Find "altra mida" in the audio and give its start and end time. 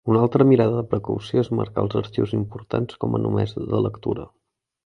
0.27-0.65